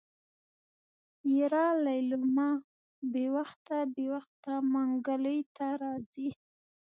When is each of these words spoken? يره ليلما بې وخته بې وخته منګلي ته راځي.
يره 1.35 1.65
ليلما 1.85 2.49
بې 3.11 3.25
وخته 3.35 3.77
بې 3.93 4.05
وخته 4.15 4.53
منګلي 4.73 5.39
ته 5.55 5.67
راځي. 5.81 6.29